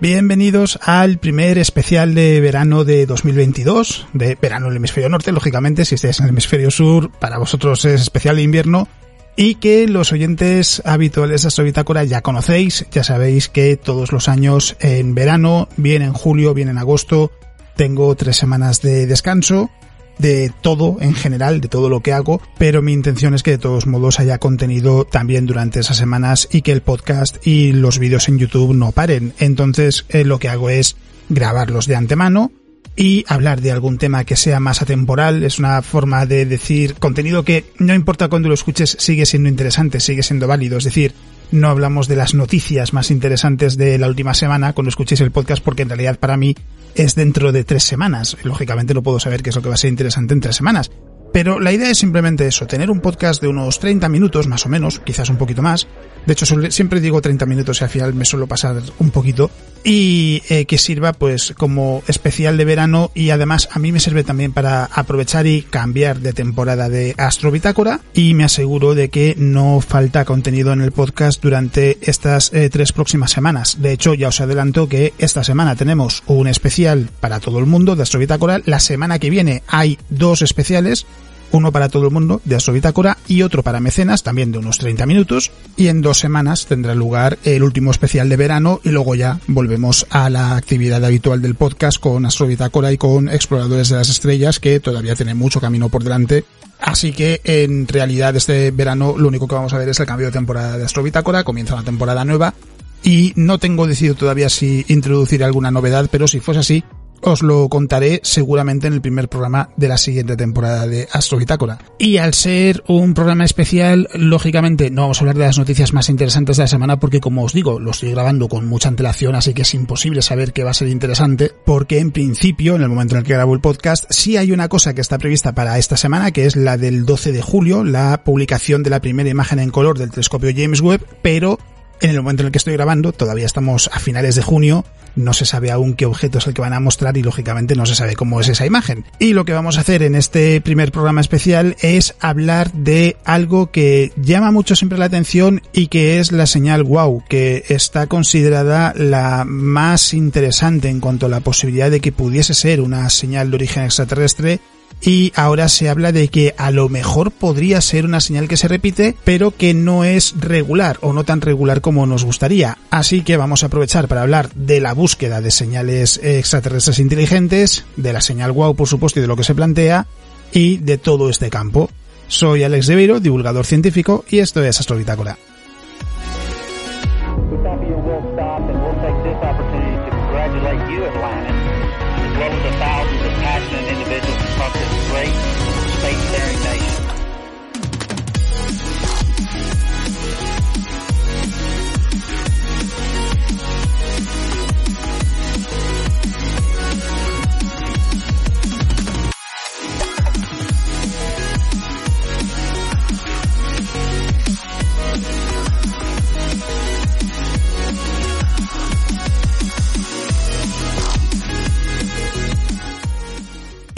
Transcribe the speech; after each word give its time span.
Bienvenidos 0.00 0.78
al 0.82 1.18
primer 1.18 1.58
especial 1.58 2.14
de 2.14 2.40
verano 2.40 2.84
de 2.84 3.04
2022, 3.04 4.06
de 4.14 4.34
verano 4.40 4.66
en 4.66 4.70
el 4.70 4.76
hemisferio 4.78 5.10
norte, 5.10 5.30
lógicamente, 5.30 5.84
si 5.84 5.96
estáis 5.96 6.20
en 6.20 6.24
el 6.24 6.30
hemisferio 6.30 6.70
sur, 6.70 7.10
para 7.10 7.36
vosotros 7.36 7.84
es 7.84 8.00
especial 8.00 8.36
de 8.36 8.42
invierno, 8.42 8.88
y 9.36 9.56
que 9.56 9.86
los 9.88 10.10
oyentes 10.12 10.80
habituales 10.86 11.42
de 11.42 11.48
Astrobitácora 11.48 12.02
ya 12.04 12.22
conocéis, 12.22 12.86
ya 12.90 13.04
sabéis 13.04 13.50
que 13.50 13.76
todos 13.76 14.10
los 14.10 14.30
años 14.30 14.74
en 14.80 15.14
verano, 15.14 15.68
bien 15.76 16.00
en 16.00 16.14
julio, 16.14 16.54
bien 16.54 16.70
en 16.70 16.78
agosto, 16.78 17.30
tengo 17.76 18.14
tres 18.14 18.38
semanas 18.38 18.80
de 18.80 19.06
descanso, 19.06 19.70
de 20.20 20.52
todo 20.60 20.98
en 21.00 21.14
general, 21.14 21.60
de 21.60 21.68
todo 21.68 21.88
lo 21.88 22.00
que 22.00 22.12
hago, 22.12 22.40
pero 22.58 22.82
mi 22.82 22.92
intención 22.92 23.34
es 23.34 23.42
que 23.42 23.52
de 23.52 23.58
todos 23.58 23.86
modos 23.86 24.20
haya 24.20 24.38
contenido 24.38 25.04
también 25.04 25.46
durante 25.46 25.80
esas 25.80 25.96
semanas 25.96 26.48
y 26.50 26.62
que 26.62 26.72
el 26.72 26.82
podcast 26.82 27.46
y 27.46 27.72
los 27.72 27.98
vídeos 27.98 28.28
en 28.28 28.38
YouTube 28.38 28.74
no 28.74 28.92
paren. 28.92 29.32
Entonces 29.38 30.04
eh, 30.08 30.24
lo 30.24 30.38
que 30.38 30.48
hago 30.48 30.70
es 30.70 30.96
grabarlos 31.28 31.86
de 31.86 31.96
antemano 31.96 32.52
y 32.96 33.24
hablar 33.28 33.60
de 33.60 33.70
algún 33.70 33.98
tema 33.98 34.24
que 34.24 34.36
sea 34.36 34.60
más 34.60 34.82
atemporal. 34.82 35.42
Es 35.42 35.58
una 35.58 35.82
forma 35.82 36.26
de 36.26 36.46
decir 36.46 36.94
contenido 36.94 37.44
que 37.44 37.64
no 37.78 37.94
importa 37.94 38.28
cuando 38.28 38.48
lo 38.48 38.54
escuches 38.54 38.96
sigue 38.98 39.26
siendo 39.26 39.48
interesante, 39.48 40.00
sigue 40.00 40.22
siendo 40.22 40.46
válido. 40.46 40.78
Es 40.78 40.84
decir, 40.84 41.14
no 41.52 41.68
hablamos 41.68 42.08
de 42.08 42.16
las 42.16 42.34
noticias 42.34 42.92
más 42.92 43.10
interesantes 43.10 43.76
de 43.76 43.98
la 43.98 44.08
última 44.08 44.34
semana 44.34 44.72
cuando 44.72 44.90
escuchéis 44.90 45.20
el 45.20 45.32
podcast 45.32 45.62
porque 45.64 45.82
en 45.82 45.88
realidad 45.88 46.18
para 46.18 46.36
mí 46.36 46.54
es 46.94 47.14
dentro 47.14 47.52
de 47.52 47.64
tres 47.64 47.84
semanas. 47.84 48.36
Lógicamente 48.42 48.94
no 48.94 49.02
puedo 49.02 49.20
saber 49.20 49.42
qué 49.42 49.50
es 49.50 49.56
lo 49.56 49.62
que 49.62 49.68
va 49.68 49.74
a 49.74 49.78
ser 49.78 49.90
interesante 49.90 50.34
en 50.34 50.40
tres 50.40 50.56
semanas. 50.56 50.90
Pero 51.32 51.60
la 51.60 51.72
idea 51.72 51.90
es 51.90 51.98
simplemente 51.98 52.46
eso, 52.46 52.66
tener 52.66 52.90
un 52.90 53.00
podcast 53.00 53.40
de 53.40 53.46
unos 53.46 53.78
30 53.78 54.08
minutos 54.08 54.48
más 54.48 54.66
o 54.66 54.68
menos, 54.68 54.98
quizás 54.98 55.30
un 55.30 55.36
poquito 55.36 55.62
más. 55.62 55.86
De 56.26 56.32
hecho, 56.32 56.44
siempre 56.70 57.00
digo 57.00 57.20
30 57.20 57.46
minutos 57.46 57.80
y 57.80 57.84
al 57.84 57.90
final 57.90 58.14
me 58.14 58.24
suelo 58.24 58.48
pasar 58.48 58.82
un 58.98 59.10
poquito. 59.10 59.48
Y 59.84 60.42
eh, 60.48 60.66
que 60.66 60.78
sirva 60.78 61.12
pues 61.12 61.54
como 61.56 62.02
especial 62.06 62.56
de 62.56 62.64
verano 62.64 63.10
y 63.14 63.30
además 63.30 63.68
a 63.72 63.78
mí 63.78 63.92
me 63.92 64.00
sirve 64.00 64.24
también 64.24 64.52
para 64.52 64.84
aprovechar 64.84 65.46
y 65.46 65.62
cambiar 65.62 66.20
de 66.20 66.32
temporada 66.32 66.88
de 66.88 67.14
Astro 67.16 67.50
Bitácora 67.50 68.00
y 68.12 68.34
me 68.34 68.44
aseguro 68.44 68.94
de 68.94 69.08
que 69.08 69.34
no 69.38 69.80
falta 69.80 70.24
contenido 70.24 70.72
en 70.72 70.82
el 70.82 70.92
podcast 70.92 71.42
durante 71.42 71.98
estas 72.02 72.52
eh, 72.52 72.68
tres 72.70 72.92
próximas 72.92 73.30
semanas. 73.30 73.80
De 73.80 73.92
hecho, 73.92 74.14
ya 74.14 74.28
os 74.28 74.40
adelanto 74.40 74.88
que 74.88 75.14
esta 75.18 75.44
semana 75.44 75.76
tenemos 75.76 76.22
un 76.26 76.46
especial 76.46 77.08
para 77.20 77.40
todo 77.40 77.58
el 77.58 77.66
mundo 77.66 77.96
de 77.96 78.02
Astro 78.02 78.20
Bitácora. 78.20 78.60
La 78.66 78.80
semana 78.80 79.18
que 79.18 79.30
viene 79.30 79.62
hay 79.66 79.98
dos 80.10 80.42
especiales 80.42 81.06
uno 81.52 81.72
para 81.72 81.88
todo 81.88 82.06
el 82.06 82.12
mundo 82.12 82.40
de 82.44 82.56
Astrobitácora 82.56 83.18
y 83.28 83.42
otro 83.42 83.62
para 83.62 83.80
mecenas, 83.80 84.22
también 84.22 84.52
de 84.52 84.58
unos 84.58 84.78
30 84.78 85.06
minutos, 85.06 85.50
y 85.76 85.88
en 85.88 86.02
dos 86.02 86.18
semanas 86.18 86.66
tendrá 86.66 86.94
lugar 86.94 87.38
el 87.44 87.62
último 87.62 87.90
especial 87.90 88.28
de 88.28 88.36
verano 88.36 88.80
y 88.84 88.90
luego 88.90 89.14
ya 89.14 89.40
volvemos 89.46 90.06
a 90.10 90.30
la 90.30 90.56
actividad 90.56 91.04
habitual 91.04 91.42
del 91.42 91.54
podcast 91.54 91.98
con 91.98 92.26
Astrobitácora 92.26 92.92
y 92.92 92.98
con 92.98 93.28
Exploradores 93.28 93.88
de 93.88 93.96
las 93.96 94.08
Estrellas, 94.08 94.60
que 94.60 94.80
todavía 94.80 95.16
tiene 95.16 95.34
mucho 95.34 95.60
camino 95.60 95.88
por 95.88 96.02
delante. 96.04 96.44
Así 96.80 97.12
que 97.12 97.40
en 97.44 97.86
realidad 97.86 98.34
este 98.36 98.70
verano 98.70 99.14
lo 99.18 99.28
único 99.28 99.46
que 99.46 99.54
vamos 99.54 99.72
a 99.72 99.78
ver 99.78 99.88
es 99.90 100.00
el 100.00 100.06
cambio 100.06 100.26
de 100.26 100.32
temporada 100.32 100.78
de 100.78 100.84
Astrobitácora, 100.84 101.44
comienza 101.44 101.74
una 101.74 101.84
temporada 101.84 102.24
nueva 102.24 102.54
y 103.02 103.32
no 103.36 103.58
tengo 103.58 103.86
decidido 103.86 104.14
todavía 104.14 104.48
si 104.48 104.84
introducir 104.88 105.44
alguna 105.44 105.70
novedad, 105.70 106.08
pero 106.10 106.28
si 106.28 106.40
fuese 106.40 106.60
así, 106.60 106.84
os 107.22 107.42
lo 107.42 107.68
contaré 107.68 108.20
seguramente 108.22 108.86
en 108.86 108.94
el 108.94 109.00
primer 109.00 109.28
programa 109.28 109.70
de 109.76 109.88
la 109.88 109.98
siguiente 109.98 110.36
temporada 110.36 110.86
de 110.86 111.08
Astro 111.12 111.38
Bitácora. 111.38 111.78
Y 111.98 112.16
al 112.16 112.34
ser 112.34 112.82
un 112.88 113.14
programa 113.14 113.44
especial, 113.44 114.08
lógicamente 114.14 114.90
no 114.90 115.02
vamos 115.02 115.18
a 115.18 115.22
hablar 115.22 115.36
de 115.36 115.46
las 115.46 115.58
noticias 115.58 115.92
más 115.92 116.08
interesantes 116.08 116.56
de 116.56 116.64
la 116.64 116.68
semana 116.68 116.98
porque 116.98 117.20
como 117.20 117.44
os 117.44 117.52
digo, 117.52 117.78
lo 117.78 117.90
estoy 117.90 118.10
grabando 118.10 118.48
con 118.48 118.66
mucha 118.66 118.88
antelación, 118.88 119.34
así 119.34 119.54
que 119.54 119.62
es 119.62 119.74
imposible 119.74 120.22
saber 120.22 120.52
qué 120.52 120.64
va 120.64 120.70
a 120.70 120.74
ser 120.74 120.88
interesante, 120.88 121.52
porque 121.64 121.98
en 121.98 122.10
principio, 122.10 122.76
en 122.76 122.82
el 122.82 122.88
momento 122.88 123.14
en 123.14 123.20
el 123.20 123.26
que 123.26 123.34
grabo 123.34 123.54
el 123.54 123.60
podcast, 123.60 124.04
sí 124.10 124.36
hay 124.36 124.52
una 124.52 124.68
cosa 124.68 124.94
que 124.94 125.00
está 125.00 125.18
prevista 125.18 125.54
para 125.54 125.78
esta 125.78 125.96
semana, 125.96 126.30
que 126.30 126.46
es 126.46 126.56
la 126.56 126.76
del 126.76 127.04
12 127.04 127.32
de 127.32 127.42
julio, 127.42 127.84
la 127.84 128.24
publicación 128.24 128.82
de 128.82 128.90
la 128.90 129.00
primera 129.00 129.28
imagen 129.28 129.58
en 129.58 129.70
color 129.70 129.98
del 129.98 130.10
telescopio 130.10 130.50
James 130.54 130.80
Webb, 130.80 131.04
pero 131.22 131.58
en 132.00 132.10
el 132.10 132.16
momento 132.22 132.42
en 132.42 132.46
el 132.46 132.52
que 132.52 132.58
estoy 132.58 132.74
grabando, 132.74 133.12
todavía 133.12 133.46
estamos 133.46 133.90
a 133.92 133.98
finales 133.98 134.34
de 134.34 134.42
junio, 134.42 134.84
no 135.16 135.32
se 135.32 135.44
sabe 135.44 135.70
aún 135.70 135.94
qué 135.94 136.06
objeto 136.06 136.38
es 136.38 136.46
el 136.46 136.54
que 136.54 136.60
van 136.60 136.72
a 136.72 136.80
mostrar 136.80 137.16
y 137.16 137.22
lógicamente 137.22 137.74
no 137.74 137.86
se 137.86 137.94
sabe 137.94 138.16
cómo 138.16 138.40
es 138.40 138.48
esa 138.48 138.66
imagen. 138.66 139.04
Y 139.18 139.32
lo 139.32 139.44
que 139.44 139.52
vamos 139.52 139.76
a 139.76 139.80
hacer 139.80 140.02
en 140.02 140.14
este 140.14 140.60
primer 140.60 140.92
programa 140.92 141.20
especial 141.20 141.76
es 141.80 142.14
hablar 142.20 142.72
de 142.72 143.16
algo 143.24 143.70
que 143.70 144.12
llama 144.16 144.50
mucho 144.50 144.76
siempre 144.76 144.98
la 144.98 145.06
atención 145.06 145.62
y 145.72 145.88
que 145.88 146.20
es 146.20 146.32
la 146.32 146.46
señal 146.46 146.84
WOW, 146.84 147.24
que 147.28 147.64
está 147.68 148.06
considerada 148.06 148.92
la 148.96 149.44
más 149.46 150.14
interesante 150.14 150.88
en 150.88 151.00
cuanto 151.00 151.26
a 151.26 151.30
la 151.30 151.40
posibilidad 151.40 151.90
de 151.90 152.00
que 152.00 152.12
pudiese 152.12 152.54
ser 152.54 152.80
una 152.80 153.08
señal 153.10 153.50
de 153.50 153.56
origen 153.56 153.84
extraterrestre 153.84 154.60
y 155.02 155.32
ahora 155.34 155.68
se 155.68 155.88
habla 155.88 156.12
de 156.12 156.28
que 156.28 156.54
a 156.58 156.70
lo 156.70 156.88
mejor 156.88 157.30
podría 157.30 157.80
ser 157.80 158.04
una 158.04 158.20
señal 158.20 158.48
que 158.48 158.56
se 158.56 158.68
repite, 158.68 159.16
pero 159.24 159.56
que 159.56 159.74
no 159.74 160.04
es 160.04 160.34
regular 160.38 160.98
o 161.00 161.12
no 161.12 161.24
tan 161.24 161.40
regular 161.40 161.80
como 161.80 162.06
nos 162.06 162.24
gustaría. 162.24 162.78
Así 162.90 163.22
que 163.22 163.36
vamos 163.36 163.62
a 163.62 163.66
aprovechar 163.66 164.08
para 164.08 164.22
hablar 164.22 164.50
de 164.54 164.80
la 164.80 164.92
búsqueda 164.92 165.40
de 165.40 165.50
señales 165.50 166.20
extraterrestres 166.22 166.98
inteligentes, 166.98 167.84
de 167.96 168.12
la 168.12 168.20
señal 168.20 168.52
WOW 168.52 168.74
por 168.74 168.88
supuesto 168.88 169.20
y 169.20 169.22
de 169.22 169.28
lo 169.28 169.36
que 169.36 169.44
se 169.44 169.54
plantea, 169.54 170.06
y 170.52 170.78
de 170.78 170.98
todo 170.98 171.30
este 171.30 171.50
campo. 171.50 171.90
Soy 172.28 172.62
Alex 172.62 172.86
de 172.86 173.20
divulgador 173.20 173.66
científico, 173.66 174.24
y 174.28 174.38
esto 174.38 174.62
es 174.62 174.78
Astrobitácora. 174.78 175.36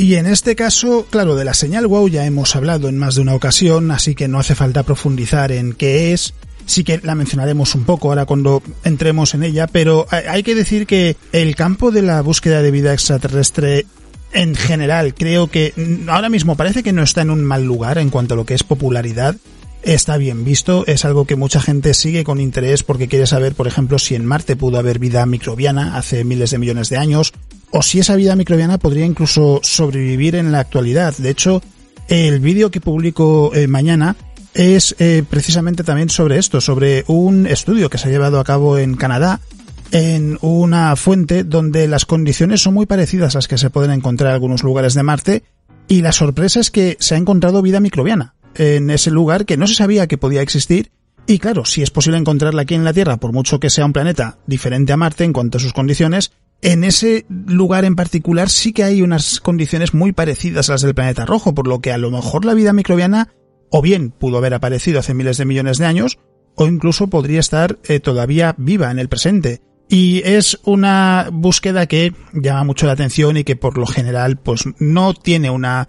Y 0.02 0.16
en 0.16 0.26
este 0.26 0.56
caso, 0.56 1.06
claro, 1.08 1.36
de 1.36 1.44
la 1.44 1.54
señal 1.54 1.86
WOW 1.86 2.08
ya 2.08 2.26
hemos 2.26 2.56
hablado 2.56 2.88
en 2.88 2.98
más 2.98 3.14
de 3.14 3.20
una 3.20 3.36
ocasión, 3.36 3.92
así 3.92 4.16
que 4.16 4.26
no 4.26 4.40
hace 4.40 4.56
falta 4.56 4.82
profundizar 4.82 5.52
en 5.52 5.74
qué 5.74 6.12
es. 6.12 6.34
Sí 6.66 6.82
que 6.82 6.98
la 7.04 7.14
mencionaremos 7.14 7.76
un 7.76 7.84
poco 7.84 8.08
ahora 8.08 8.26
cuando 8.26 8.64
entremos 8.82 9.32
en 9.34 9.44
ella, 9.44 9.68
pero 9.68 10.08
hay 10.10 10.42
que 10.42 10.56
decir 10.56 10.88
que 10.88 11.16
el 11.30 11.54
campo 11.54 11.92
de 11.92 12.02
la 12.02 12.20
búsqueda 12.20 12.62
de 12.62 12.72
vida 12.72 12.92
extraterrestre 12.92 13.86
en 14.32 14.56
general 14.56 15.14
creo 15.14 15.46
que 15.46 15.72
ahora 16.08 16.28
mismo 16.28 16.56
parece 16.56 16.82
que 16.82 16.92
no 16.92 17.04
está 17.04 17.22
en 17.22 17.30
un 17.30 17.44
mal 17.44 17.64
lugar 17.64 17.98
en 17.98 18.10
cuanto 18.10 18.34
a 18.34 18.36
lo 18.36 18.44
que 18.44 18.54
es 18.54 18.64
popularidad. 18.64 19.36
Está 19.84 20.16
bien 20.16 20.44
visto, 20.44 20.84
es 20.88 21.04
algo 21.04 21.26
que 21.26 21.36
mucha 21.36 21.60
gente 21.60 21.94
sigue 21.94 22.24
con 22.24 22.40
interés 22.40 22.82
porque 22.82 23.06
quiere 23.06 23.28
saber, 23.28 23.54
por 23.54 23.68
ejemplo, 23.68 24.00
si 24.00 24.16
en 24.16 24.26
Marte 24.26 24.56
pudo 24.56 24.78
haber 24.78 24.98
vida 24.98 25.24
microbiana 25.26 25.96
hace 25.96 26.24
miles 26.24 26.50
de 26.50 26.58
millones 26.58 26.88
de 26.88 26.98
años, 26.98 27.32
o 27.72 27.82
si 27.82 27.98
esa 27.98 28.16
vida 28.16 28.36
microbiana 28.36 28.78
podría 28.78 29.06
incluso 29.06 29.60
sobrevivir 29.62 30.36
en 30.36 30.52
la 30.52 30.60
actualidad. 30.60 31.14
De 31.16 31.30
hecho, 31.30 31.62
el 32.08 32.40
vídeo 32.40 32.70
que 32.70 32.80
publico 32.80 33.52
eh, 33.54 33.66
mañana 33.66 34.16
es 34.54 34.94
eh, 34.98 35.24
precisamente 35.28 35.82
también 35.82 36.10
sobre 36.10 36.38
esto, 36.38 36.60
sobre 36.60 37.04
un 37.06 37.46
estudio 37.46 37.88
que 37.88 37.98
se 37.98 38.08
ha 38.08 38.12
llevado 38.12 38.38
a 38.38 38.44
cabo 38.44 38.78
en 38.78 38.96
Canadá 38.96 39.40
en 39.90 40.38
una 40.40 40.94
fuente 40.96 41.44
donde 41.44 41.86
las 41.88 42.06
condiciones 42.06 42.62
son 42.62 42.74
muy 42.74 42.86
parecidas 42.86 43.34
a 43.34 43.38
las 43.38 43.48
que 43.48 43.58
se 43.58 43.70
pueden 43.70 43.90
encontrar 43.90 44.30
en 44.30 44.34
algunos 44.34 44.62
lugares 44.62 44.94
de 44.94 45.02
Marte 45.02 45.42
y 45.88 46.02
la 46.02 46.12
sorpresa 46.12 46.60
es 46.60 46.70
que 46.70 46.96
se 47.00 47.14
ha 47.14 47.18
encontrado 47.18 47.62
vida 47.62 47.80
microbiana 47.80 48.34
en 48.54 48.90
ese 48.90 49.10
lugar 49.10 49.44
que 49.44 49.56
no 49.56 49.66
se 49.66 49.74
sabía 49.74 50.06
que 50.06 50.18
podía 50.18 50.42
existir 50.42 50.92
y 51.26 51.38
claro, 51.38 51.64
si 51.64 51.82
es 51.82 51.90
posible 51.90 52.18
encontrarla 52.18 52.62
aquí 52.62 52.74
en 52.74 52.84
la 52.84 52.92
Tierra, 52.92 53.16
por 53.18 53.32
mucho 53.32 53.60
que 53.60 53.70
sea 53.70 53.84
un 53.86 53.92
planeta 53.92 54.38
diferente 54.46 54.92
a 54.92 54.96
Marte 54.96 55.24
en 55.24 55.32
cuanto 55.32 55.58
a 55.58 55.60
sus 55.60 55.72
condiciones, 55.72 56.32
en 56.62 56.84
ese 56.84 57.26
lugar 57.28 57.84
en 57.84 57.96
particular 57.96 58.48
sí 58.48 58.72
que 58.72 58.84
hay 58.84 59.02
unas 59.02 59.40
condiciones 59.40 59.94
muy 59.94 60.12
parecidas 60.12 60.68
a 60.68 60.74
las 60.74 60.82
del 60.82 60.94
planeta 60.94 61.26
rojo, 61.26 61.54
por 61.54 61.66
lo 61.66 61.80
que 61.80 61.92
a 61.92 61.98
lo 61.98 62.10
mejor 62.10 62.44
la 62.44 62.54
vida 62.54 62.72
microbiana 62.72 63.34
o 63.68 63.82
bien 63.82 64.10
pudo 64.10 64.38
haber 64.38 64.54
aparecido 64.54 65.00
hace 65.00 65.14
miles 65.14 65.38
de 65.38 65.44
millones 65.44 65.78
de 65.78 65.86
años, 65.86 66.18
o 66.54 66.66
incluso 66.66 67.08
podría 67.08 67.40
estar 67.40 67.78
eh, 67.84 68.00
todavía 68.00 68.54
viva 68.58 68.90
en 68.90 68.98
el 68.98 69.08
presente. 69.08 69.60
Y 69.88 70.22
es 70.24 70.58
una 70.64 71.28
búsqueda 71.32 71.86
que 71.86 72.14
llama 72.32 72.64
mucho 72.64 72.86
la 72.86 72.92
atención 72.92 73.36
y 73.36 73.44
que 73.44 73.56
por 73.56 73.76
lo 73.76 73.86
general 73.86 74.38
pues 74.38 74.64
no 74.78 75.14
tiene 75.14 75.50
una 75.50 75.88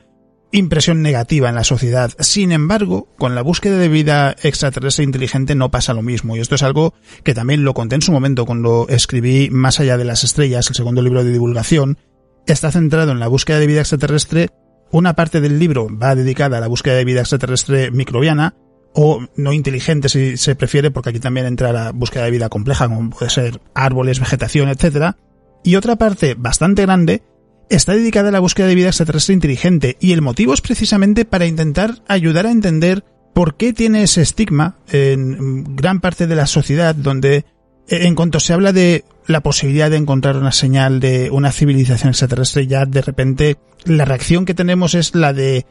impresión 0.54 1.02
negativa 1.02 1.50
en 1.50 1.56
la 1.56 1.64
sociedad. 1.64 2.12
Sin 2.20 2.52
embargo, 2.52 3.10
con 3.18 3.36
la 3.36 3.42
búsqueda 3.42 3.78
de 3.78 3.90
vida 3.90 4.36
extraterrestre 4.44 5.04
inteligente 5.04 5.56
no 5.56 5.72
pasa 5.72 5.94
lo 5.94 6.04
mismo. 6.04 6.38
Y 6.38 6.40
esto 6.40 6.56
es 6.56 6.64
algo 6.64 6.94
que 7.24 7.34
también 7.34 7.66
lo 7.66 7.74
conté 7.74 7.96
en 7.96 8.02
su 8.02 8.12
momento 8.12 8.46
cuando 8.46 8.86
escribí 8.88 9.50
Más 9.50 9.80
allá 9.80 9.98
de 9.98 10.06
las 10.06 10.24
estrellas, 10.24 10.70
el 10.70 10.76
segundo 10.76 11.02
libro 11.02 11.24
de 11.24 11.34
divulgación. 11.34 11.98
Está 12.46 12.72
centrado 12.72 13.12
en 13.12 13.20
la 13.20 13.28
búsqueda 13.28 13.60
de 13.60 13.68
vida 13.68 13.82
extraterrestre. 13.82 14.50
Una 14.92 15.16
parte 15.16 15.42
del 15.42 15.58
libro 15.58 15.88
va 15.90 16.16
dedicada 16.16 16.58
a 16.58 16.62
la 16.62 16.68
búsqueda 16.68 16.96
de 16.96 17.06
vida 17.06 17.22
extraterrestre 17.22 17.90
microbiana 17.90 18.56
o 18.94 19.26
no 19.36 19.54
inteligente 19.54 20.08
si 20.08 20.38
se 20.38 20.56
prefiere, 20.56 20.92
porque 20.92 21.10
aquí 21.10 21.20
también 21.20 21.48
entra 21.48 21.74
la 21.74 21.92
búsqueda 21.92 22.26
de 22.26 22.32
vida 22.32 22.50
compleja, 22.50 22.88
como 22.88 23.10
puede 23.10 23.32
ser 23.32 23.60
árboles, 23.74 24.20
vegetación, 24.20 24.70
etc. 24.70 25.16
Y 25.64 25.78
otra 25.78 25.96
parte 25.96 26.36
bastante 26.38 26.84
grande 26.84 27.24
está 27.76 27.94
dedicada 27.94 28.30
a 28.30 28.32
la 28.32 28.40
búsqueda 28.40 28.68
de 28.68 28.76
vida 28.76 28.88
extraterrestre 28.88 29.34
inteligente, 29.34 29.98
y 30.00 30.14
el 30.14 30.22
motivo 30.22 30.54
es 30.54 30.62
precisamente 30.62 31.26
para 31.26 31.46
intentar 31.46 32.04
ayudar 32.08 32.46
a 32.46 32.52
entender 32.52 33.04
por 33.34 33.56
qué 33.56 33.74
tiene 33.74 34.04
ese 34.04 34.22
estigma 34.22 34.78
en 34.92 35.76
gran 35.76 36.00
parte 36.00 36.28
de 36.28 36.36
la 36.36 36.48
sociedad, 36.48 36.96
donde 36.96 37.36
eh, 37.36 37.44
en 37.88 38.16
cuanto 38.16 38.40
se 38.40 38.54
habla 38.54 38.72
de 38.72 39.04
la 39.26 39.42
posibilidad 39.42 39.90
de 39.90 39.98
encontrar 39.98 40.38
una 40.38 40.52
señal 40.52 41.00
de 41.00 41.30
una 41.32 41.52
civilización 41.52 42.10
extraterrestre, 42.10 42.68
ya 42.68 42.86
de 42.86 43.02
repente 43.02 43.58
la 43.86 44.06
reacción 44.06 44.46
que 44.46 44.54
tenemos 44.54 44.96
es 44.96 45.16
la 45.16 45.34
de 45.34 45.66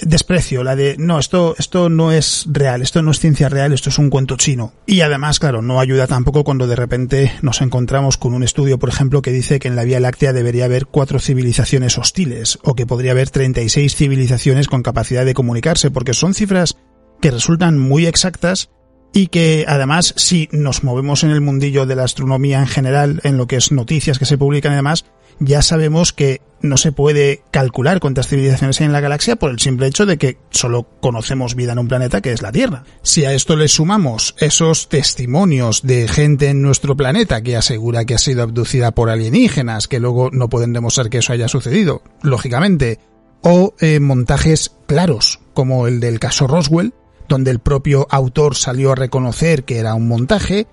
desprecio, 0.00 0.62
la 0.62 0.76
de 0.76 0.96
no, 0.98 1.18
esto, 1.18 1.54
esto 1.58 1.88
no 1.88 2.12
es 2.12 2.46
real, 2.48 2.82
esto 2.82 3.02
no 3.02 3.10
es 3.10 3.20
ciencia 3.20 3.48
real, 3.48 3.72
esto 3.72 3.90
es 3.90 3.98
un 3.98 4.10
cuento 4.10 4.36
chino. 4.36 4.72
Y 4.86 5.00
además, 5.00 5.38
claro, 5.38 5.62
no 5.62 5.80
ayuda 5.80 6.06
tampoco 6.06 6.44
cuando 6.44 6.66
de 6.66 6.76
repente 6.76 7.32
nos 7.42 7.60
encontramos 7.60 8.16
con 8.16 8.34
un 8.34 8.42
estudio, 8.42 8.78
por 8.78 8.88
ejemplo, 8.88 9.22
que 9.22 9.32
dice 9.32 9.58
que 9.58 9.68
en 9.68 9.76
la 9.76 9.84
Vía 9.84 10.00
Láctea 10.00 10.32
debería 10.32 10.66
haber 10.66 10.86
cuatro 10.86 11.18
civilizaciones 11.18 11.98
hostiles, 11.98 12.58
o 12.62 12.74
que 12.74 12.86
podría 12.86 13.12
haber 13.12 13.30
36 13.30 13.94
civilizaciones 13.94 14.68
con 14.68 14.82
capacidad 14.82 15.24
de 15.24 15.34
comunicarse, 15.34 15.90
porque 15.90 16.14
son 16.14 16.34
cifras 16.34 16.76
que 17.20 17.30
resultan 17.30 17.78
muy 17.78 18.06
exactas 18.06 18.70
y 19.12 19.28
que 19.28 19.64
además 19.66 20.12
si 20.16 20.48
nos 20.52 20.84
movemos 20.84 21.24
en 21.24 21.30
el 21.30 21.40
mundillo 21.40 21.86
de 21.86 21.96
la 21.96 22.04
astronomía 22.04 22.58
en 22.58 22.66
general, 22.66 23.20
en 23.24 23.38
lo 23.38 23.46
que 23.46 23.56
es 23.56 23.72
noticias 23.72 24.18
que 24.18 24.26
se 24.26 24.36
publican 24.36 24.72
y 24.72 24.76
demás, 24.76 25.06
ya 25.40 25.62
sabemos 25.62 26.12
que 26.12 26.40
no 26.60 26.76
se 26.76 26.92
puede 26.92 27.42
calcular 27.50 28.00
cuántas 28.00 28.28
civilizaciones 28.28 28.80
hay 28.80 28.86
en 28.86 28.92
la 28.92 29.00
galaxia 29.00 29.36
por 29.36 29.50
el 29.50 29.60
simple 29.60 29.86
hecho 29.86 30.06
de 30.06 30.16
que 30.16 30.38
solo 30.50 30.86
conocemos 31.00 31.54
vida 31.54 31.72
en 31.72 31.78
un 31.78 31.88
planeta 31.88 32.20
que 32.20 32.32
es 32.32 32.42
la 32.42 32.52
Tierra. 32.52 32.84
Si 33.02 33.24
a 33.24 33.32
esto 33.32 33.56
le 33.56 33.68
sumamos 33.68 34.34
esos 34.38 34.88
testimonios 34.88 35.82
de 35.82 36.08
gente 36.08 36.48
en 36.48 36.62
nuestro 36.62 36.96
planeta 36.96 37.42
que 37.42 37.56
asegura 37.56 38.04
que 38.04 38.14
ha 38.14 38.18
sido 38.18 38.42
abducida 38.42 38.92
por 38.92 39.10
alienígenas, 39.10 39.88
que 39.88 40.00
luego 40.00 40.30
no 40.32 40.48
pueden 40.48 40.72
demostrar 40.72 41.10
que 41.10 41.18
eso 41.18 41.32
haya 41.32 41.48
sucedido, 41.48 42.02
lógicamente, 42.22 42.98
o 43.42 43.74
eh, 43.80 44.00
montajes 44.00 44.72
claros, 44.86 45.40
como 45.54 45.86
el 45.86 46.00
del 46.00 46.18
caso 46.18 46.46
Roswell, 46.46 46.94
donde 47.28 47.50
el 47.50 47.58
propio 47.58 48.06
autor 48.10 48.56
salió 48.56 48.92
a 48.92 48.96
reconocer 48.96 49.64
que 49.64 49.78
era 49.78 49.94
un 49.94 50.08
montaje, 50.08 50.66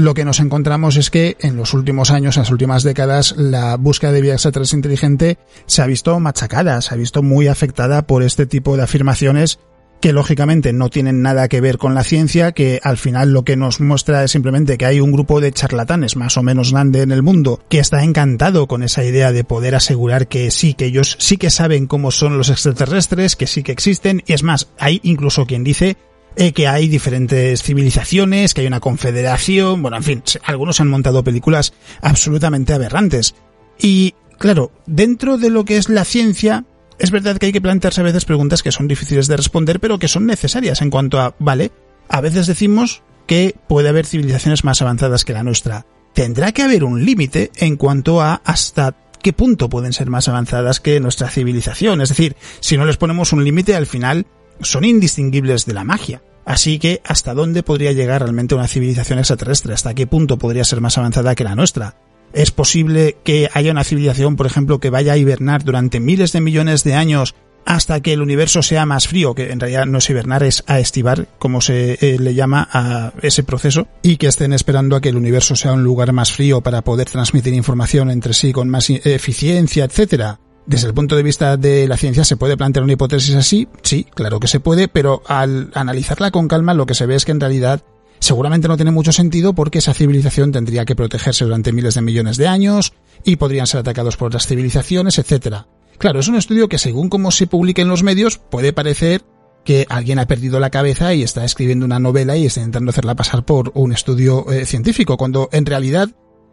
lo 0.00 0.14
que 0.14 0.24
nos 0.24 0.40
encontramos 0.40 0.96
es 0.96 1.10
que 1.10 1.36
en 1.40 1.56
los 1.56 1.74
últimos 1.74 2.10
años, 2.10 2.36
en 2.36 2.42
las 2.42 2.50
últimas 2.50 2.82
décadas, 2.82 3.34
la 3.36 3.76
búsqueda 3.76 4.12
de 4.12 4.20
vida 4.20 4.34
extraterrestre 4.34 4.78
inteligente 4.78 5.38
se 5.66 5.82
ha 5.82 5.86
visto 5.86 6.18
machacada, 6.18 6.80
se 6.80 6.94
ha 6.94 6.96
visto 6.96 7.22
muy 7.22 7.48
afectada 7.48 8.02
por 8.06 8.22
este 8.22 8.46
tipo 8.46 8.76
de 8.76 8.82
afirmaciones 8.82 9.58
que 10.00 10.12
lógicamente 10.14 10.72
no 10.72 10.88
tienen 10.88 11.20
nada 11.20 11.48
que 11.48 11.60
ver 11.60 11.76
con 11.76 11.94
la 11.94 12.04
ciencia, 12.04 12.52
que 12.52 12.80
al 12.82 12.96
final 12.96 13.32
lo 13.32 13.44
que 13.44 13.56
nos 13.56 13.80
muestra 13.80 14.24
es 14.24 14.30
simplemente 14.30 14.78
que 14.78 14.86
hay 14.86 14.98
un 14.98 15.12
grupo 15.12 15.40
de 15.42 15.52
charlatanes 15.52 16.16
más 16.16 16.38
o 16.38 16.42
menos 16.42 16.72
grande 16.72 17.02
en 17.02 17.12
el 17.12 17.22
mundo 17.22 17.60
que 17.68 17.80
está 17.80 18.02
encantado 18.02 18.66
con 18.66 18.82
esa 18.82 19.04
idea 19.04 19.30
de 19.30 19.44
poder 19.44 19.74
asegurar 19.74 20.26
que 20.26 20.50
sí, 20.50 20.72
que 20.72 20.86
ellos 20.86 21.16
sí 21.20 21.36
que 21.36 21.50
saben 21.50 21.86
cómo 21.86 22.10
son 22.10 22.38
los 22.38 22.48
extraterrestres, 22.48 23.36
que 23.36 23.46
sí 23.46 23.62
que 23.62 23.72
existen, 23.72 24.22
y 24.26 24.32
es 24.32 24.42
más, 24.42 24.68
hay 24.78 25.00
incluso 25.02 25.44
quien 25.44 25.64
dice 25.64 25.98
eh, 26.36 26.52
que 26.52 26.68
hay 26.68 26.88
diferentes 26.88 27.62
civilizaciones, 27.62 28.54
que 28.54 28.62
hay 28.62 28.66
una 28.66 28.80
confederación, 28.80 29.82
bueno, 29.82 29.96
en 29.96 30.02
fin, 30.02 30.22
algunos 30.44 30.80
han 30.80 30.88
montado 30.88 31.24
películas 31.24 31.72
absolutamente 32.02 32.72
aberrantes. 32.72 33.34
Y, 33.78 34.14
claro, 34.38 34.70
dentro 34.86 35.38
de 35.38 35.50
lo 35.50 35.64
que 35.64 35.76
es 35.76 35.88
la 35.88 36.04
ciencia, 36.04 36.64
es 36.98 37.10
verdad 37.10 37.38
que 37.38 37.46
hay 37.46 37.52
que 37.52 37.60
plantearse 37.60 38.00
a 38.00 38.04
veces 38.04 38.24
preguntas 38.24 38.62
que 38.62 38.72
son 38.72 38.86
difíciles 38.86 39.26
de 39.26 39.36
responder, 39.36 39.80
pero 39.80 39.98
que 39.98 40.08
son 40.08 40.26
necesarias 40.26 40.82
en 40.82 40.90
cuanto 40.90 41.18
a, 41.18 41.34
vale, 41.38 41.72
a 42.08 42.20
veces 42.20 42.46
decimos 42.46 43.02
que 43.26 43.54
puede 43.68 43.88
haber 43.88 44.06
civilizaciones 44.06 44.64
más 44.64 44.82
avanzadas 44.82 45.24
que 45.24 45.32
la 45.32 45.42
nuestra. 45.42 45.86
Tendrá 46.14 46.52
que 46.52 46.62
haber 46.62 46.84
un 46.84 47.04
límite 47.04 47.50
en 47.56 47.76
cuanto 47.76 48.20
a 48.20 48.42
hasta 48.44 48.96
qué 49.22 49.32
punto 49.32 49.68
pueden 49.68 49.92
ser 49.92 50.10
más 50.10 50.28
avanzadas 50.28 50.80
que 50.80 51.00
nuestra 51.00 51.28
civilización. 51.28 52.00
Es 52.00 52.08
decir, 52.08 52.36
si 52.60 52.76
no 52.76 52.84
les 52.84 52.96
ponemos 52.96 53.32
un 53.32 53.44
límite, 53.44 53.76
al 53.76 53.86
final 53.86 54.26
son 54.62 54.84
indistinguibles 54.84 55.66
de 55.66 55.74
la 55.74 55.84
magia. 55.84 56.22
Así 56.44 56.78
que, 56.78 57.00
¿hasta 57.04 57.34
dónde 57.34 57.62
podría 57.62 57.92
llegar 57.92 58.22
realmente 58.22 58.54
una 58.54 58.66
civilización 58.66 59.18
extraterrestre? 59.18 59.74
¿Hasta 59.74 59.94
qué 59.94 60.06
punto 60.06 60.38
podría 60.38 60.64
ser 60.64 60.80
más 60.80 60.98
avanzada 60.98 61.34
que 61.34 61.44
la 61.44 61.54
nuestra? 61.54 61.96
¿Es 62.32 62.50
posible 62.50 63.16
que 63.24 63.48
haya 63.52 63.72
una 63.72 63.84
civilización, 63.84 64.36
por 64.36 64.46
ejemplo, 64.46 64.78
que 64.78 64.90
vaya 64.90 65.12
a 65.12 65.16
hibernar 65.16 65.64
durante 65.64 66.00
miles 66.00 66.32
de 66.32 66.40
millones 66.40 66.84
de 66.84 66.94
años 66.94 67.34
hasta 67.66 68.00
que 68.00 68.12
el 68.12 68.22
universo 68.22 68.62
sea 68.62 68.86
más 68.86 69.06
frío, 69.06 69.34
que 69.34 69.52
en 69.52 69.60
realidad 69.60 69.86
no 69.86 69.98
es 69.98 70.08
hibernar, 70.10 70.42
es 70.42 70.64
a 70.66 70.80
estivar, 70.80 71.28
como 71.38 71.60
se 71.60 71.98
eh, 72.00 72.18
le 72.18 72.34
llama 72.34 72.68
a 72.72 73.12
ese 73.22 73.42
proceso, 73.42 73.86
y 74.02 74.16
que 74.16 74.28
estén 74.28 74.52
esperando 74.52 74.96
a 74.96 75.00
que 75.00 75.10
el 75.10 75.16
universo 75.16 75.56
sea 75.56 75.72
un 75.72 75.84
lugar 75.84 76.12
más 76.12 76.32
frío 76.32 76.62
para 76.62 76.82
poder 76.82 77.08
transmitir 77.08 77.54
información 77.54 78.10
entre 78.10 78.34
sí 78.34 78.52
con 78.52 78.68
más 78.68 78.90
eficiencia, 78.90 79.84
etcétera? 79.84 80.40
Desde 80.70 80.86
el 80.86 80.94
punto 80.94 81.16
de 81.16 81.24
vista 81.24 81.56
de 81.56 81.88
la 81.88 81.96
ciencia, 81.96 82.22
¿se 82.22 82.36
puede 82.36 82.56
plantear 82.56 82.84
una 82.84 82.92
hipótesis 82.92 83.34
así? 83.34 83.66
Sí, 83.82 84.06
claro 84.14 84.38
que 84.38 84.46
se 84.46 84.60
puede, 84.60 84.86
pero 84.86 85.20
al 85.26 85.72
analizarla 85.74 86.30
con 86.30 86.46
calma 86.46 86.74
lo 86.74 86.86
que 86.86 86.94
se 86.94 87.06
ve 87.06 87.16
es 87.16 87.24
que 87.24 87.32
en 87.32 87.40
realidad 87.40 87.82
seguramente 88.20 88.68
no 88.68 88.76
tiene 88.76 88.92
mucho 88.92 89.10
sentido 89.10 89.52
porque 89.52 89.78
esa 89.78 89.94
civilización 89.94 90.52
tendría 90.52 90.84
que 90.84 90.94
protegerse 90.94 91.44
durante 91.44 91.72
miles 91.72 91.94
de 91.94 92.02
millones 92.02 92.36
de 92.36 92.46
años 92.46 92.92
y 93.24 93.34
podrían 93.34 93.66
ser 93.66 93.80
atacados 93.80 94.16
por 94.16 94.28
otras 94.28 94.46
civilizaciones, 94.46 95.18
etc. 95.18 95.64
Claro, 95.98 96.20
es 96.20 96.28
un 96.28 96.36
estudio 96.36 96.68
que 96.68 96.78
según 96.78 97.08
como 97.08 97.32
se 97.32 97.48
publique 97.48 97.82
en 97.82 97.88
los 97.88 98.04
medios 98.04 98.38
puede 98.38 98.72
parecer 98.72 99.24
que 99.64 99.86
alguien 99.88 100.20
ha 100.20 100.28
perdido 100.28 100.60
la 100.60 100.70
cabeza 100.70 101.14
y 101.14 101.24
está 101.24 101.44
escribiendo 101.44 101.84
una 101.84 101.98
novela 101.98 102.36
y 102.36 102.46
está 102.46 102.60
intentando 102.60 102.90
hacerla 102.90 103.16
pasar 103.16 103.44
por 103.44 103.72
un 103.74 103.92
estudio 103.92 104.48
eh, 104.52 104.66
científico, 104.66 105.16
cuando 105.16 105.48
en 105.50 105.66
realidad 105.66 106.10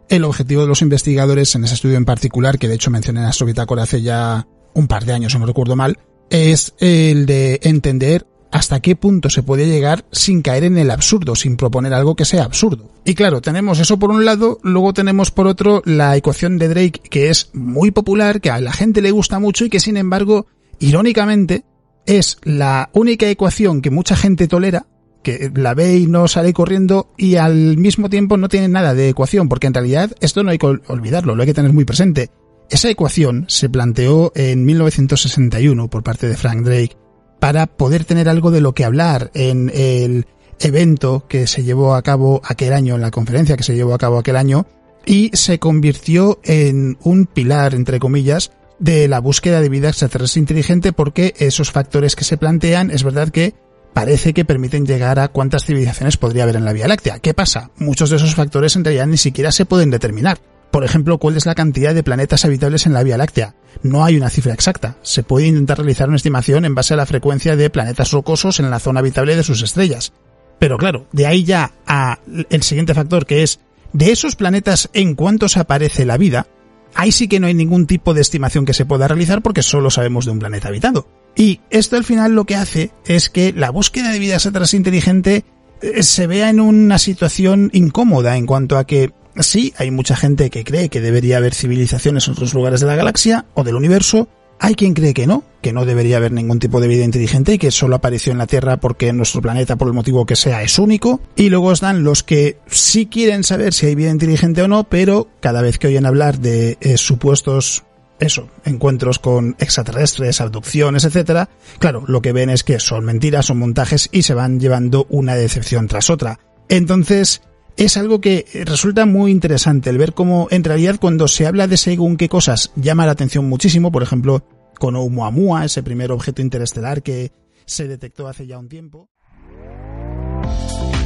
el 0.08 0.24
objetivo 0.24 0.62
de 0.62 0.68
los 0.68 0.82
investigadores 0.82 1.54
en 1.54 1.64
ese 1.64 1.74
estudio 1.74 1.96
en 1.96 2.04
particular, 2.04 2.58
que 2.58 2.68
de 2.68 2.74
hecho 2.74 2.90
mencioné 2.90 3.20
en 3.20 3.26
Astrobitácora 3.26 3.82
hace 3.82 4.02
ya 4.02 4.46
un 4.74 4.86
par 4.86 5.04
de 5.04 5.12
años, 5.12 5.32
si 5.32 5.38
no 5.38 5.46
recuerdo 5.46 5.76
mal, 5.76 5.98
es 6.30 6.74
el 6.78 7.26
de 7.26 7.60
entender 7.62 8.26
hasta 8.50 8.80
qué 8.80 8.96
punto 8.96 9.28
se 9.28 9.42
puede 9.42 9.66
llegar 9.66 10.06
sin 10.10 10.42
caer 10.42 10.64
en 10.64 10.78
el 10.78 10.90
absurdo, 10.90 11.34
sin 11.34 11.56
proponer 11.56 11.92
algo 11.92 12.16
que 12.16 12.24
sea 12.24 12.44
absurdo. 12.44 12.90
Y 13.04 13.14
claro, 13.14 13.40
tenemos 13.40 13.78
eso 13.78 13.98
por 13.98 14.10
un 14.10 14.24
lado, 14.24 14.58
luego 14.62 14.94
tenemos 14.94 15.30
por 15.30 15.46
otro 15.46 15.82
la 15.84 16.16
ecuación 16.16 16.58
de 16.58 16.68
Drake, 16.68 17.00
que 17.10 17.30
es 17.30 17.50
muy 17.52 17.90
popular, 17.90 18.40
que 18.40 18.50
a 18.50 18.60
la 18.60 18.72
gente 18.72 19.02
le 19.02 19.10
gusta 19.10 19.38
mucho 19.38 19.64
y 19.64 19.70
que 19.70 19.80
sin 19.80 19.96
embargo, 19.96 20.46
irónicamente, 20.78 21.64
es 22.06 22.38
la 22.42 22.90
única 22.94 23.28
ecuación 23.28 23.82
que 23.82 23.90
mucha 23.90 24.16
gente 24.16 24.48
tolera, 24.48 24.86
que 25.28 25.50
la 25.54 25.74
ve 25.74 25.98
y 25.98 26.06
no 26.06 26.26
sale 26.26 26.54
corriendo 26.54 27.10
y 27.18 27.36
al 27.36 27.76
mismo 27.76 28.08
tiempo 28.08 28.38
no 28.38 28.48
tiene 28.48 28.68
nada 28.68 28.94
de 28.94 29.10
ecuación, 29.10 29.48
porque 29.50 29.66
en 29.66 29.74
realidad 29.74 30.12
esto 30.20 30.42
no 30.42 30.50
hay 30.50 30.56
que 30.56 30.66
olvidarlo, 30.66 31.34
lo 31.34 31.42
hay 31.42 31.46
que 31.48 31.54
tener 31.54 31.74
muy 31.74 31.84
presente. 31.84 32.30
Esa 32.70 32.88
ecuación 32.88 33.44
se 33.48 33.68
planteó 33.68 34.32
en 34.34 34.64
1961 34.64 35.88
por 35.90 36.02
parte 36.02 36.28
de 36.28 36.36
Frank 36.36 36.62
Drake 36.62 36.96
para 37.40 37.66
poder 37.66 38.04
tener 38.04 38.28
algo 38.28 38.50
de 38.50 38.62
lo 38.62 38.72
que 38.72 38.86
hablar 38.86 39.30
en 39.34 39.70
el 39.74 40.26
evento 40.60 41.26
que 41.28 41.46
se 41.46 41.62
llevó 41.62 41.94
a 41.94 42.02
cabo 42.02 42.40
aquel 42.44 42.72
año, 42.72 42.94
en 42.94 43.02
la 43.02 43.10
conferencia 43.10 43.56
que 43.56 43.62
se 43.62 43.74
llevó 43.74 43.92
a 43.92 43.98
cabo 43.98 44.18
aquel 44.18 44.36
año, 44.36 44.66
y 45.04 45.30
se 45.34 45.58
convirtió 45.58 46.40
en 46.42 46.96
un 47.02 47.26
pilar, 47.26 47.74
entre 47.74 47.98
comillas, 47.98 48.50
de 48.78 49.08
la 49.08 49.20
búsqueda 49.20 49.60
de 49.60 49.68
vida 49.68 49.88
extraterrestre 49.88 50.40
inteligente 50.40 50.92
porque 50.92 51.34
esos 51.38 51.70
factores 51.70 52.16
que 52.16 52.24
se 52.24 52.36
plantean 52.36 52.90
es 52.90 53.02
verdad 53.02 53.28
que 53.28 53.54
parece 53.92 54.32
que 54.32 54.44
permiten 54.44 54.86
llegar 54.86 55.18
a 55.18 55.28
cuántas 55.28 55.64
civilizaciones 55.64 56.16
podría 56.16 56.44
haber 56.44 56.56
en 56.56 56.64
la 56.64 56.72
Vía 56.72 56.88
Láctea. 56.88 57.18
¿Qué 57.18 57.34
pasa? 57.34 57.70
Muchos 57.76 58.10
de 58.10 58.16
esos 58.16 58.34
factores 58.34 58.76
en 58.76 58.84
realidad 58.84 59.06
ni 59.06 59.16
siquiera 59.16 59.52
se 59.52 59.66
pueden 59.66 59.90
determinar. 59.90 60.38
Por 60.70 60.84
ejemplo, 60.84 61.18
cuál 61.18 61.36
es 61.36 61.46
la 61.46 61.54
cantidad 61.54 61.94
de 61.94 62.02
planetas 62.02 62.44
habitables 62.44 62.86
en 62.86 62.92
la 62.92 63.02
Vía 63.02 63.16
Láctea. 63.16 63.54
No 63.82 64.04
hay 64.04 64.16
una 64.16 64.28
cifra 64.30 64.52
exacta. 64.52 64.96
Se 65.02 65.22
puede 65.22 65.46
intentar 65.46 65.78
realizar 65.78 66.08
una 66.08 66.16
estimación 66.16 66.64
en 66.64 66.74
base 66.74 66.94
a 66.94 66.96
la 66.98 67.06
frecuencia 67.06 67.56
de 67.56 67.70
planetas 67.70 68.12
rocosos 68.12 68.60
en 68.60 68.70
la 68.70 68.78
zona 68.78 69.00
habitable 69.00 69.34
de 69.34 69.42
sus 69.42 69.62
estrellas. 69.62 70.12
Pero 70.58 70.76
claro, 70.76 71.06
de 71.12 71.26
ahí 71.26 71.44
ya 71.44 71.72
a 71.86 72.18
el 72.50 72.62
siguiente 72.62 72.94
factor 72.94 73.26
que 73.26 73.42
es 73.42 73.60
de 73.92 74.12
esos 74.12 74.36
planetas 74.36 74.90
en 74.92 75.14
cuántos 75.14 75.56
aparece 75.56 76.04
la 76.04 76.18
vida, 76.18 76.46
ahí 76.94 77.12
sí 77.12 77.28
que 77.28 77.40
no 77.40 77.46
hay 77.46 77.54
ningún 77.54 77.86
tipo 77.86 78.12
de 78.12 78.20
estimación 78.20 78.64
que 78.64 78.74
se 78.74 78.84
pueda 78.84 79.08
realizar 79.08 79.40
porque 79.40 79.62
solo 79.62 79.90
sabemos 79.90 80.26
de 80.26 80.32
un 80.32 80.38
planeta 80.38 80.68
habitado. 80.68 81.08
Y 81.38 81.60
esto 81.70 81.96
al 81.96 82.02
final 82.02 82.34
lo 82.34 82.44
que 82.44 82.56
hace 82.56 82.90
es 83.06 83.30
que 83.30 83.52
la 83.52 83.70
búsqueda 83.70 84.10
de 84.10 84.18
vida 84.18 84.34
extraterrestre 84.34 84.76
inteligente 84.76 85.44
eh, 85.80 86.02
se 86.02 86.26
vea 86.26 86.50
en 86.50 86.58
una 86.58 86.98
situación 86.98 87.70
incómoda 87.72 88.36
en 88.36 88.44
cuanto 88.44 88.76
a 88.76 88.84
que 88.84 89.12
sí, 89.38 89.72
hay 89.78 89.92
mucha 89.92 90.16
gente 90.16 90.50
que 90.50 90.64
cree 90.64 90.88
que 90.88 91.00
debería 91.00 91.36
haber 91.36 91.54
civilizaciones 91.54 92.26
en 92.26 92.32
otros 92.32 92.54
lugares 92.54 92.80
de 92.80 92.88
la 92.88 92.96
galaxia 92.96 93.46
o 93.54 93.62
del 93.62 93.76
universo, 93.76 94.28
hay 94.60 94.74
quien 94.74 94.94
cree 94.94 95.14
que 95.14 95.28
no, 95.28 95.44
que 95.62 95.72
no 95.72 95.84
debería 95.84 96.16
haber 96.16 96.32
ningún 96.32 96.58
tipo 96.58 96.80
de 96.80 96.88
vida 96.88 97.04
inteligente 97.04 97.54
y 97.54 97.58
que 97.58 97.70
solo 97.70 97.94
apareció 97.94 98.32
en 98.32 98.38
la 98.38 98.48
Tierra 98.48 98.78
porque 98.78 99.12
nuestro 99.12 99.40
planeta, 99.40 99.76
por 99.76 99.86
el 99.86 99.94
motivo 99.94 100.26
que 100.26 100.34
sea, 100.34 100.62
es 100.62 100.78
único. 100.80 101.20
Y 101.36 101.48
luego 101.50 101.70
están 101.70 102.02
los 102.02 102.24
que 102.24 102.58
sí 102.66 103.06
quieren 103.06 103.44
saber 103.44 103.72
si 103.72 103.86
hay 103.86 103.94
vida 103.94 104.10
inteligente 104.10 104.62
o 104.62 104.68
no, 104.68 104.84
pero 104.84 105.28
cada 105.40 105.62
vez 105.62 105.78
que 105.78 105.86
oyen 105.86 106.06
hablar 106.06 106.40
de 106.40 106.76
eh, 106.80 106.98
supuestos 106.98 107.84
eso, 108.20 108.48
encuentros 108.64 109.18
con 109.18 109.56
extraterrestres, 109.58 110.40
abducciones, 110.40 111.04
etcétera, 111.04 111.48
claro, 111.78 112.04
lo 112.06 112.20
que 112.22 112.32
ven 112.32 112.50
es 112.50 112.64
que 112.64 112.80
son 112.80 113.04
mentiras, 113.04 113.46
son 113.46 113.58
montajes 113.58 114.08
y 114.12 114.22
se 114.22 114.34
van 114.34 114.60
llevando 114.60 115.06
una 115.08 115.34
decepción 115.34 115.86
tras 115.88 116.10
otra. 116.10 116.40
Entonces, 116.68 117.42
es 117.76 117.96
algo 117.96 118.20
que 118.20 118.44
resulta 118.64 119.06
muy 119.06 119.30
interesante 119.30 119.90
el 119.90 119.98
ver 119.98 120.12
cómo 120.12 120.48
en 120.50 120.64
realidad 120.64 120.98
cuando 121.00 121.28
se 121.28 121.46
habla 121.46 121.68
de 121.68 121.76
según 121.76 122.16
qué 122.16 122.28
cosas 122.28 122.72
llama 122.74 123.06
la 123.06 123.12
atención 123.12 123.48
muchísimo, 123.48 123.92
por 123.92 124.02
ejemplo, 124.02 124.44
con 124.78 124.96
Oumuamua, 124.96 125.64
ese 125.64 125.82
primer 125.82 126.10
objeto 126.10 126.42
interestelar 126.42 127.02
que 127.02 127.32
se 127.66 127.86
detectó 127.86 128.26
hace 128.26 128.46
ya 128.46 128.58
un 128.58 128.68
tiempo. 128.68 129.08